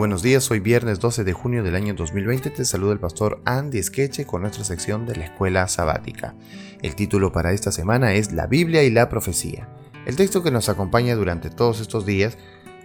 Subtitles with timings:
[0.00, 3.82] buenos días, hoy viernes 12 de junio del año 2020 te saluda el pastor Andy
[3.82, 6.34] Skeche con nuestra sección de la escuela sabática.
[6.80, 9.68] El título para esta semana es La Biblia y la profecía.
[10.06, 12.38] El texto que nos acompaña durante todos estos días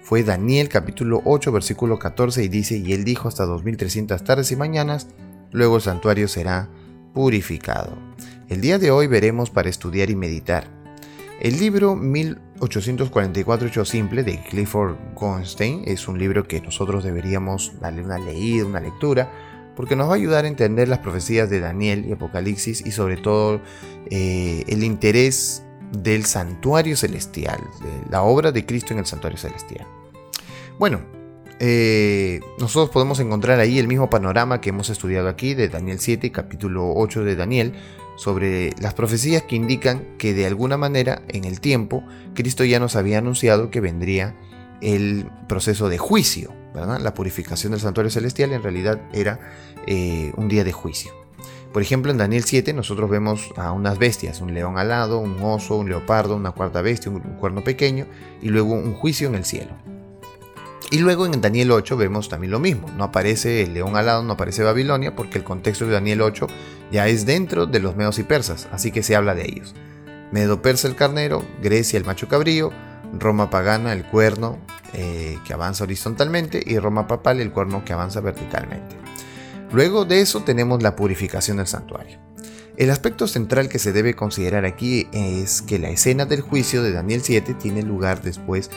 [0.04, 4.58] fue Daniel capítulo 8 versículo 14 y dice, y él dijo hasta 2300 tardes y
[4.58, 5.08] mañanas,
[5.54, 6.68] luego el santuario será
[7.14, 7.98] purificado.
[8.50, 10.85] El día de hoy veremos para estudiar y meditar.
[11.40, 18.04] El libro 1844 Hecho Simple de Clifford Goldstein es un libro que nosotros deberíamos darle
[18.04, 19.30] una leída, una lectura,
[19.76, 23.18] porque nos va a ayudar a entender las profecías de Daniel y Apocalipsis y sobre
[23.18, 23.60] todo
[24.10, 27.60] eh, el interés del santuario celestial,
[28.10, 29.86] la obra de Cristo en el santuario celestial.
[30.80, 31.02] Bueno,
[31.60, 36.32] eh, nosotros podemos encontrar ahí el mismo panorama que hemos estudiado aquí de Daniel 7,
[36.32, 37.74] capítulo 8 de Daniel,
[38.18, 42.96] sobre las profecías que indican que de alguna manera en el tiempo Cristo ya nos
[42.96, 44.36] había anunciado que vendría
[44.82, 49.40] el proceso de juicio, La purificación del santuario celestial en realidad era
[49.88, 51.14] eh, un día de juicio.
[51.72, 55.78] Por ejemplo, en Daniel 7 nosotros vemos a unas bestias, un león alado, un oso,
[55.78, 58.08] un leopardo, una cuarta bestia, un cuerno pequeño
[58.42, 59.95] y luego un juicio en el cielo.
[60.92, 62.90] Y luego en Daniel 8 vemos también lo mismo.
[62.96, 66.48] No aparece el león alado, no aparece Babilonia, porque el contexto de Daniel 8
[66.92, 69.74] ya es dentro de los medos y persas, así que se habla de ellos.
[70.32, 72.72] Medo persa el carnero, Grecia el macho cabrío,
[73.20, 74.60] Roma pagana el cuerno
[74.94, 78.96] eh, que avanza horizontalmente y Roma papal el cuerno que avanza verticalmente.
[79.72, 82.20] Luego de eso tenemos la purificación del santuario.
[82.78, 86.92] El aspecto central que se debe considerar aquí es que la escena del juicio de
[86.92, 88.76] Daniel 7 tiene lugar después de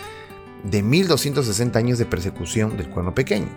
[0.65, 3.49] 1260 años de persecución del cuerno pequeño.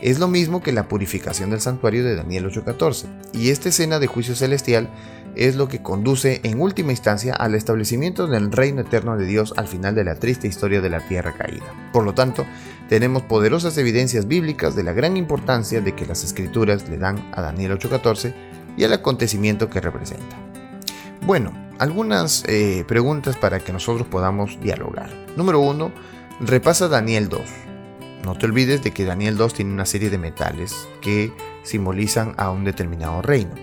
[0.00, 4.06] Es lo mismo que la purificación del santuario de Daniel 8:14, y esta escena de
[4.06, 4.88] juicio celestial
[5.34, 9.66] es lo que conduce en última instancia al establecimiento del reino eterno de Dios al
[9.66, 11.66] final de la triste historia de la tierra caída.
[11.92, 12.46] Por lo tanto,
[12.88, 17.42] tenemos poderosas evidencias bíblicas de la gran importancia de que las escrituras le dan a
[17.42, 18.34] Daniel 8:14
[18.76, 20.36] y al acontecimiento que representa.
[21.26, 25.10] Bueno, algunas eh, preguntas para que nosotros podamos dialogar.
[25.36, 27.40] Número 1 Repasa Daniel 2.
[28.24, 31.32] No te olvides de que Daniel 2 tiene una serie de metales que
[31.64, 33.56] simbolizan a un determinado reino.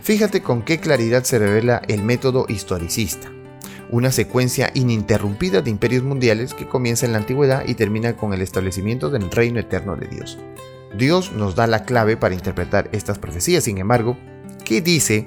[0.00, 3.30] Fíjate con qué claridad se revela el método historicista,
[3.90, 8.40] una secuencia ininterrumpida de imperios mundiales que comienza en la antigüedad y termina con el
[8.40, 10.38] establecimiento del reino eterno de Dios.
[10.96, 14.16] Dios nos da la clave para interpretar estas profecías, sin embargo,
[14.64, 15.26] ¿qué dice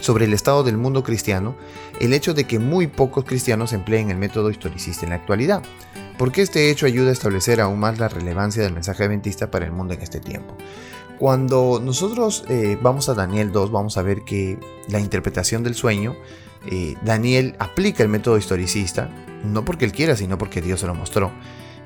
[0.00, 1.56] sobre el estado del mundo cristiano
[2.00, 5.62] el hecho de que muy pocos cristianos empleen el método historicista en la actualidad,
[6.16, 9.72] porque este hecho ayuda a establecer aún más la relevancia del mensaje adventista para el
[9.72, 10.56] mundo en este tiempo.
[11.18, 16.14] Cuando nosotros eh, vamos a Daniel 2, vamos a ver que la interpretación del sueño,
[16.70, 19.10] eh, Daniel aplica el método historicista,
[19.44, 21.32] no porque él quiera, sino porque Dios se lo mostró.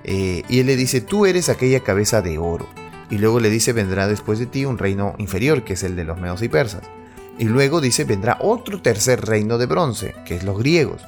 [0.05, 2.69] Eh, y él le dice, tú eres aquella cabeza de oro.
[3.11, 6.05] Y luego le dice, vendrá después de ti un reino inferior, que es el de
[6.05, 6.83] los medos y persas.
[7.39, 11.03] Y luego dice, vendrá otro tercer reino de bronce, que es los griegos.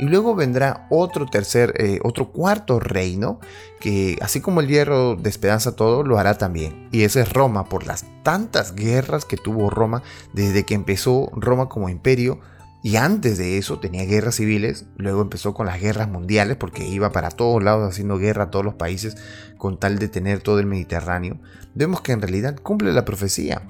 [0.00, 3.38] Y luego vendrá otro tercer, eh, otro cuarto reino,
[3.80, 6.88] que así como el hierro despedaza todo, lo hará también.
[6.90, 10.02] Y ese es Roma, por las tantas guerras que tuvo Roma
[10.32, 12.40] desde que empezó Roma como imperio.
[12.82, 17.12] Y antes de eso tenía guerras civiles, luego empezó con las guerras mundiales porque iba
[17.12, 19.18] para todos lados haciendo guerra a todos los países
[19.58, 21.36] con tal de tener todo el Mediterráneo.
[21.74, 23.60] Vemos que en realidad cumple la profecía.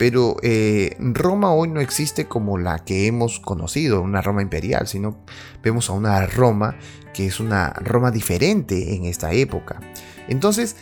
[0.00, 5.18] Pero eh, Roma hoy no existe como la que hemos conocido, una Roma imperial, sino
[5.62, 6.78] vemos a una Roma
[7.12, 9.78] que es una Roma diferente en esta época.
[10.26, 10.76] Entonces,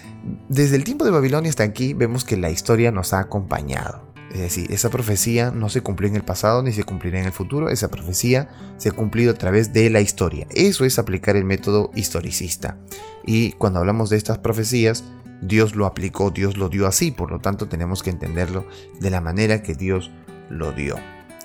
[0.48, 4.06] desde el tiempo de Babilonia hasta aquí, vemos que la historia nos ha acompañado.
[4.30, 7.32] Es decir, esa profecía no se cumplió en el pasado ni se cumplirá en el
[7.32, 10.46] futuro, esa profecía se ha cumplido a través de la historia.
[10.50, 12.78] Eso es aplicar el método historicista.
[13.26, 15.02] Y cuando hablamos de estas profecías,
[15.40, 18.66] Dios lo aplicó, Dios lo dio así, por lo tanto tenemos que entenderlo
[19.00, 20.10] de la manera que Dios
[20.48, 20.96] lo dio.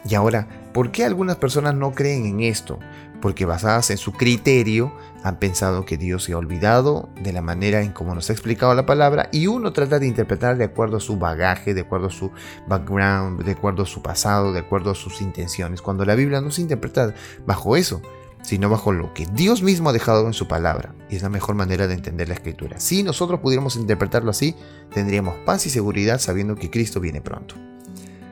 [0.06, 2.80] Y ahora, ¿por qué algunas personas no creen en esto?
[3.22, 4.94] Porque basadas en su criterio
[5.24, 8.74] han pensado que Dios se ha olvidado de la manera en cómo nos ha explicado
[8.74, 12.12] la palabra y uno trata de interpretar de acuerdo a su bagaje, de acuerdo a
[12.12, 12.32] su
[12.68, 16.52] background, de acuerdo a su pasado, de acuerdo a sus intenciones, cuando la Biblia no
[16.52, 17.14] se interpreta
[17.46, 18.02] bajo eso,
[18.44, 20.94] sino bajo lo que Dios mismo ha dejado en su palabra.
[21.10, 22.80] Y es la mejor manera de entender la escritura.
[22.80, 24.56] Si nosotros pudiéramos interpretarlo así,
[24.94, 27.56] tendríamos paz y seguridad sabiendo que Cristo viene pronto.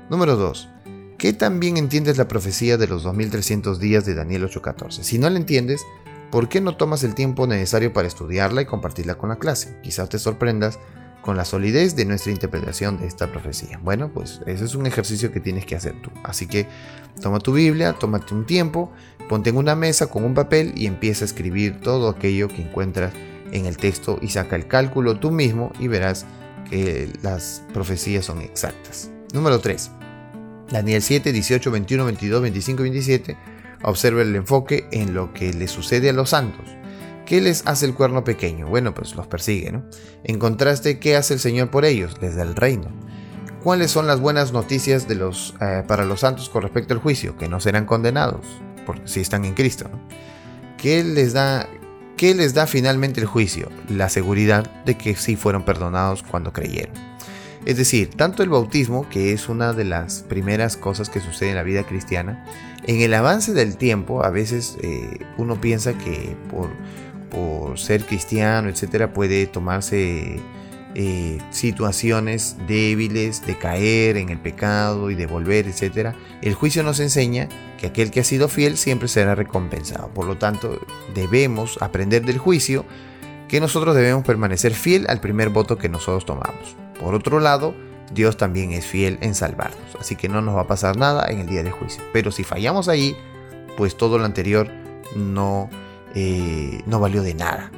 [0.09, 0.69] Número 2.
[1.17, 5.03] ¿Qué tan bien entiendes la profecía de los 2300 días de Daniel 8:14?
[5.03, 5.81] Si no la entiendes,
[6.31, 9.77] ¿por qué no tomas el tiempo necesario para estudiarla y compartirla con la clase?
[9.81, 10.79] Quizás te sorprendas
[11.21, 13.79] con la solidez de nuestra interpretación de esta profecía.
[13.83, 16.09] Bueno, pues ese es un ejercicio que tienes que hacer tú.
[16.23, 16.67] Así que
[17.21, 18.91] toma tu Biblia, tómate un tiempo,
[19.29, 23.13] ponte en una mesa con un papel y empieza a escribir todo aquello que encuentras
[23.51, 26.25] en el texto y saca el cálculo tú mismo y verás
[26.69, 29.11] que las profecías son exactas.
[29.33, 29.91] Número 3.
[30.71, 33.37] Daniel 7, 18, 21, 22, 25 y 27.
[33.83, 36.65] Observa el enfoque en lo que le sucede a los santos.
[37.25, 38.67] ¿Qué les hace el cuerno pequeño?
[38.67, 39.85] Bueno, pues los persigue, ¿no?
[40.23, 42.17] En contraste, ¿qué hace el Señor por ellos?
[42.21, 42.89] Les da el reino.
[43.63, 47.37] ¿Cuáles son las buenas noticias eh, para los santos con respecto al juicio?
[47.37, 48.45] Que no serán condenados,
[48.85, 49.89] porque si están en Cristo.
[50.77, 51.67] ¿Qué, les da,
[52.17, 53.69] ¿Qué les da finalmente el juicio?
[53.87, 56.95] La seguridad de que sí fueron perdonados cuando creyeron.
[57.65, 61.55] Es decir, tanto el bautismo, que es una de las primeras cosas que sucede en
[61.55, 62.43] la vida cristiana,
[62.87, 66.71] en el avance del tiempo, a veces eh, uno piensa que por,
[67.31, 70.39] por ser cristiano, etcétera, puede tomarse
[70.93, 76.13] eh, situaciones débiles de caer en el pecado y de volver, etc.
[76.41, 77.47] El juicio nos enseña
[77.79, 80.09] que aquel que ha sido fiel siempre será recompensado.
[80.09, 80.79] Por lo tanto,
[81.15, 82.85] debemos aprender del juicio
[83.47, 86.75] que nosotros debemos permanecer fiel al primer voto que nosotros tomamos.
[86.99, 87.73] Por otro lado,
[88.13, 91.39] Dios también es fiel en salvarnos, así que no nos va a pasar nada en
[91.39, 92.03] el día de juicio.
[92.11, 93.15] Pero si fallamos ahí,
[93.77, 94.69] pues todo lo anterior
[95.15, 95.69] no,
[96.15, 97.71] eh, no valió de nada.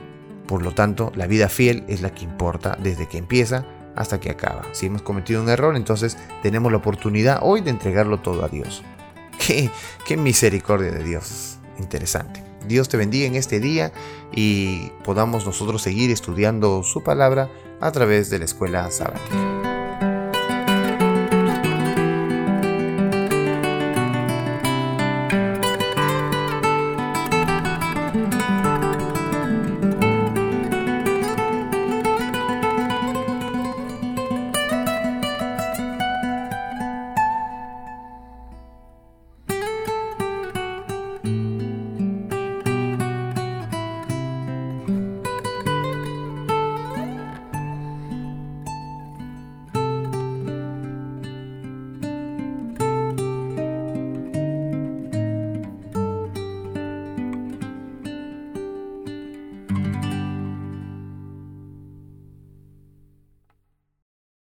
[0.47, 3.65] Por lo tanto, la vida fiel es la que importa desde que empieza
[3.95, 4.63] hasta que acaba.
[4.71, 8.83] Si hemos cometido un error, entonces tenemos la oportunidad hoy de entregarlo todo a Dios.
[9.45, 9.69] Qué,
[10.05, 11.57] qué misericordia de Dios.
[11.79, 12.43] Interesante.
[12.67, 13.91] Dios te bendiga en este día
[14.31, 17.49] y podamos nosotros seguir estudiando su palabra
[17.81, 19.52] a través de la escuela sabática.